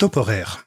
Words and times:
Top 0.00 0.16
horaire. 0.16 0.64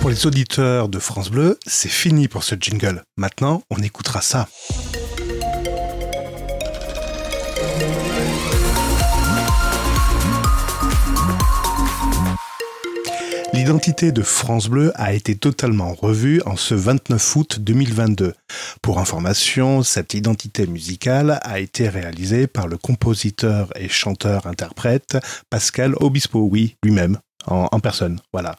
Pour 0.00 0.10
les 0.10 0.26
auditeurs 0.26 0.88
de 0.88 0.98
France 0.98 1.30
Bleu, 1.30 1.56
c'est 1.64 1.88
fini 1.88 2.26
pour 2.26 2.42
ce 2.42 2.56
jingle. 2.58 3.04
Maintenant, 3.16 3.62
on 3.70 3.76
écoutera 3.76 4.22
ça. 4.22 4.48
L'identité 13.54 14.10
de 14.10 14.22
France 14.22 14.68
Bleu 14.68 14.90
a 14.96 15.12
été 15.12 15.36
totalement 15.36 15.94
revue 15.94 16.42
en 16.44 16.56
ce 16.56 16.74
29 16.74 17.36
août 17.36 17.60
2022. 17.60 18.34
Pour 18.82 18.98
information, 18.98 19.84
cette 19.84 20.12
identité 20.12 20.66
musicale 20.66 21.38
a 21.40 21.60
été 21.60 21.88
réalisée 21.88 22.48
par 22.48 22.66
le 22.66 22.76
compositeur 22.76 23.70
et 23.76 23.88
chanteur-interprète 23.88 25.18
Pascal 25.50 25.94
Obispo, 26.00 26.40
oui, 26.40 26.74
lui-même, 26.82 27.18
en, 27.46 27.78
personne. 27.78 28.18
Voilà. 28.32 28.56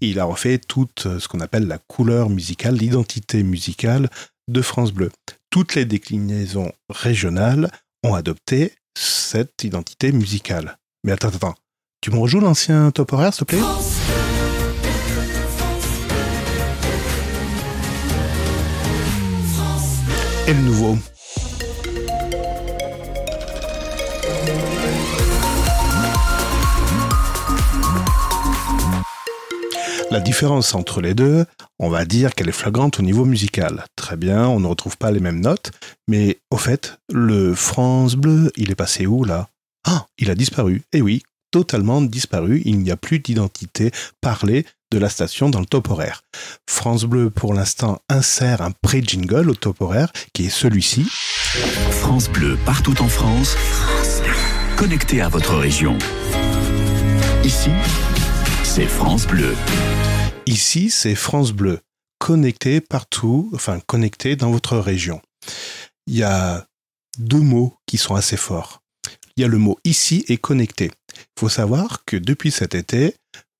il 0.00 0.18
a 0.18 0.24
refait 0.24 0.58
toute 0.58 1.06
ce 1.20 1.28
qu'on 1.28 1.40
appelle 1.40 1.68
la 1.68 1.78
couleur 1.78 2.28
musicale, 2.28 2.74
l'identité 2.74 3.44
musicale 3.44 4.10
de 4.48 4.60
France 4.60 4.92
Bleu. 4.92 5.12
Toutes 5.50 5.76
les 5.76 5.84
déclinaisons 5.84 6.72
régionales 6.90 7.70
ont 8.02 8.14
adopté 8.14 8.72
cette 8.98 9.62
identité 9.62 10.10
musicale. 10.10 10.78
Mais 11.04 11.12
attends, 11.12 11.28
attends. 11.28 11.54
Tu 12.00 12.10
me 12.10 12.18
rejoues 12.18 12.40
l'ancien 12.40 12.90
top 12.90 13.12
horaire, 13.12 13.32
s'il 13.32 13.46
te 13.46 13.54
plaît? 13.54 13.91
Nouveau. 20.60 20.98
La 30.10 30.20
différence 30.20 30.74
entre 30.74 31.00
les 31.00 31.14
deux, 31.14 31.46
on 31.78 31.88
va 31.88 32.04
dire 32.04 32.34
qu'elle 32.34 32.50
est 32.50 32.52
flagrante 32.52 32.98
au 32.98 33.02
niveau 33.02 33.24
musical. 33.24 33.86
Très 33.96 34.16
bien, 34.18 34.46
on 34.46 34.60
ne 34.60 34.66
retrouve 34.66 34.98
pas 34.98 35.10
les 35.10 35.20
mêmes 35.20 35.40
notes, 35.40 35.70
mais 36.06 36.38
au 36.50 36.58
fait, 36.58 36.98
le 37.10 37.54
France 37.54 38.14
Bleu, 38.14 38.52
il 38.56 38.70
est 38.70 38.74
passé 38.74 39.06
où 39.06 39.24
là? 39.24 39.48
Ah, 39.86 40.06
il 40.18 40.30
a 40.30 40.34
disparu. 40.34 40.82
Eh 40.92 41.00
oui, 41.00 41.22
totalement 41.50 42.02
disparu, 42.02 42.60
il 42.66 42.80
n'y 42.80 42.90
a 42.90 42.96
plus 42.96 43.20
d'identité 43.20 43.90
parlée 44.20 44.66
de 44.92 44.98
la 44.98 45.08
station 45.08 45.48
dans 45.48 45.60
le 45.60 45.66
top 45.66 45.90
horaire. 45.90 46.22
France 46.68 47.04
Bleu, 47.04 47.30
pour 47.30 47.54
l'instant, 47.54 47.98
insère 48.10 48.60
un 48.60 48.72
pré-jingle 48.72 49.48
au 49.48 49.54
top 49.54 49.80
horaire, 49.80 50.12
qui 50.34 50.46
est 50.46 50.50
celui-ci. 50.50 51.06
France 51.90 52.28
Bleu, 52.28 52.58
partout 52.66 53.00
en 53.00 53.08
France, 53.08 53.56
connecté 54.76 55.22
à 55.22 55.28
votre 55.30 55.56
région. 55.56 55.96
Ici, 57.42 57.70
c'est 58.64 58.86
France 58.86 59.26
Bleu. 59.26 59.56
Ici, 60.44 60.90
c'est 60.90 61.14
France 61.14 61.52
Bleu, 61.52 61.80
connecté 62.18 62.82
partout, 62.82 63.50
enfin 63.54 63.80
connecté 63.80 64.36
dans 64.36 64.50
votre 64.50 64.76
région. 64.76 65.22
Il 66.06 66.16
y 66.16 66.22
a 66.22 66.66
deux 67.18 67.40
mots 67.40 67.78
qui 67.86 67.96
sont 67.96 68.14
assez 68.14 68.36
forts. 68.36 68.82
Il 69.36 69.40
y 69.40 69.44
a 69.44 69.48
le 69.48 69.58
mot 69.58 69.78
ici 69.84 70.26
et 70.28 70.36
connecté. 70.36 70.90
Il 71.14 71.40
faut 71.40 71.48
savoir 71.48 72.04
que 72.04 72.18
depuis 72.18 72.50
cet 72.50 72.74
été, 72.74 73.16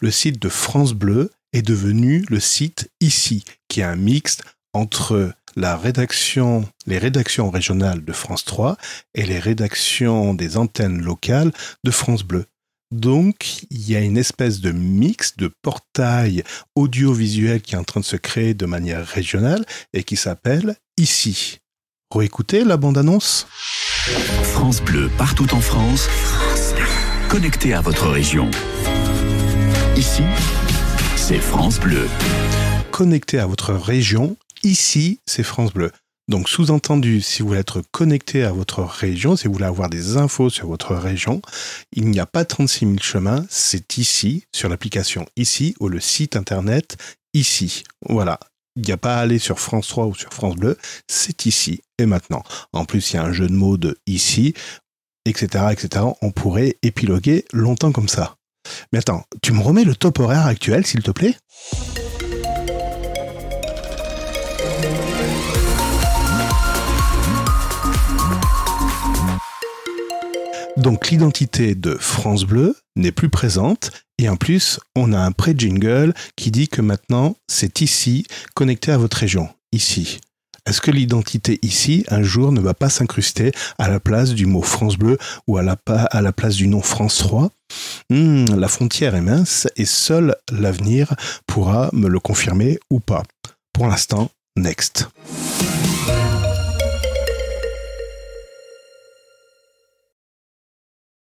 le 0.00 0.10
site 0.10 0.40
de 0.40 0.48
France 0.48 0.92
Bleu 0.92 1.30
est 1.52 1.62
devenu 1.62 2.24
le 2.28 2.40
site 2.40 2.90
Ici, 3.00 3.44
qui 3.68 3.80
est 3.80 3.84
un 3.84 3.96
mixte 3.96 4.42
entre 4.72 5.32
les 5.56 5.68
rédactions 6.98 7.50
régionales 7.50 8.04
de 8.04 8.12
France 8.12 8.44
3 8.44 8.76
et 9.14 9.24
les 9.24 9.38
rédactions 9.38 10.34
des 10.34 10.56
antennes 10.56 11.00
locales 11.00 11.52
de 11.82 11.90
France 11.90 12.24
Bleu. 12.24 12.44
Donc, 12.92 13.64
il 13.70 13.90
y 13.90 13.96
a 13.96 14.00
une 14.00 14.18
espèce 14.18 14.60
de 14.60 14.70
mix 14.70 15.36
de 15.36 15.50
portail 15.62 16.44
audiovisuel 16.76 17.60
qui 17.60 17.74
est 17.74 17.78
en 17.78 17.84
train 17.84 18.00
de 18.00 18.04
se 18.04 18.16
créer 18.16 18.54
de 18.54 18.66
manière 18.66 19.04
régionale 19.04 19.64
et 19.92 20.04
qui 20.04 20.16
s'appelle 20.16 20.76
Ici. 20.98 21.58
Réécoutez 22.14 22.64
la 22.64 22.76
bande-annonce 22.76 23.46
France 24.44 24.80
Bleu, 24.82 25.10
partout 25.18 25.52
en 25.52 25.60
France, 25.60 26.08
connecté 27.28 27.74
à 27.74 27.80
votre 27.80 28.08
région. 28.08 28.48
C'est 31.16 31.40
France 31.40 31.80
Bleu. 31.80 32.08
Connecté 32.90 33.38
à 33.38 33.46
votre 33.46 33.74
région, 33.74 34.36
ici, 34.62 35.20
c'est 35.26 35.42
France 35.42 35.72
Bleu. 35.72 35.90
Donc 36.28 36.48
sous-entendu, 36.48 37.20
si 37.20 37.42
vous 37.42 37.48
voulez 37.48 37.60
être 37.60 37.82
connecté 37.92 38.44
à 38.44 38.52
votre 38.52 38.82
région, 38.82 39.36
si 39.36 39.46
vous 39.46 39.54
voulez 39.54 39.66
avoir 39.66 39.90
des 39.90 40.16
infos 40.16 40.50
sur 40.50 40.68
votre 40.68 40.94
région, 40.94 41.42
il 41.92 42.08
n'y 42.08 42.18
a 42.18 42.26
pas 42.26 42.44
36 42.44 42.86
000 42.86 42.98
chemins, 43.00 43.44
c'est 43.48 43.98
ici, 43.98 44.44
sur 44.54 44.68
l'application 44.68 45.26
ici, 45.36 45.74
ou 45.80 45.88
le 45.88 46.00
site 46.00 46.36
internet 46.36 46.96
ici. 47.34 47.84
Voilà. 48.08 48.40
Il 48.76 48.82
n'y 48.82 48.92
a 48.92 48.96
pas 48.96 49.16
à 49.16 49.20
aller 49.20 49.38
sur 49.38 49.58
France 49.58 49.88
3 49.88 50.06
ou 50.06 50.14
sur 50.14 50.32
France 50.32 50.56
Bleu, 50.56 50.78
c'est 51.08 51.46
ici 51.46 51.82
et 51.98 52.06
maintenant. 52.06 52.42
En 52.72 52.84
plus, 52.84 53.12
il 53.12 53.16
y 53.16 53.18
a 53.18 53.22
un 53.24 53.32
jeu 53.32 53.46
de 53.46 53.54
mots 53.54 53.76
de 53.76 53.98
ici, 54.06 54.54
etc., 55.26 55.66
etc. 55.72 56.04
On 56.22 56.30
pourrait 56.30 56.76
épiloguer 56.82 57.44
longtemps 57.52 57.92
comme 57.92 58.08
ça. 58.08 58.35
Mais 58.92 58.98
attends, 58.98 59.24
tu 59.42 59.52
me 59.52 59.60
remets 59.60 59.84
le 59.84 59.94
top 59.94 60.18
horaire 60.18 60.46
actuel, 60.46 60.86
s'il 60.86 61.02
te 61.02 61.10
plaît? 61.10 61.36
Donc 70.76 71.08
l'identité 71.08 71.74
de 71.74 71.96
France 71.98 72.44
Bleu 72.44 72.76
n'est 72.96 73.12
plus 73.12 73.30
présente 73.30 73.90
et 74.18 74.28
en 74.28 74.36
plus 74.36 74.78
on 74.94 75.12
a 75.14 75.18
un 75.18 75.32
pré-jingle 75.32 76.12
qui 76.36 76.50
dit 76.50 76.68
que 76.68 76.82
maintenant 76.82 77.34
c'est 77.48 77.80
ici 77.80 78.26
connecté 78.54 78.92
à 78.92 78.98
votre 78.98 79.16
région, 79.16 79.48
ici. 79.72 80.20
Est-ce 80.66 80.80
que 80.80 80.90
l'identité 80.90 81.60
ici, 81.62 82.04
un 82.08 82.22
jour, 82.22 82.50
ne 82.50 82.60
va 82.60 82.74
pas 82.74 82.90
s'incruster 82.90 83.52
à 83.78 83.88
la 83.88 84.00
place 84.00 84.34
du 84.34 84.46
mot 84.46 84.62
France 84.62 84.96
Bleu 84.96 85.16
ou 85.46 85.58
à 85.58 85.62
la, 85.62 85.76
place 86.32 86.56
du 86.56 86.66
nom 86.66 86.82
France 86.82 87.18
3 87.18 87.50
hmm, 88.10 88.46
La 88.56 88.66
frontière 88.66 89.14
est 89.14 89.20
mince 89.20 89.68
et 89.76 89.84
seul 89.84 90.34
l'avenir 90.50 91.14
pourra 91.46 91.88
me 91.92 92.08
le 92.08 92.18
confirmer 92.18 92.80
ou 92.90 92.98
pas. 92.98 93.22
Pour 93.72 93.86
l'instant, 93.86 94.30
next. 94.56 95.08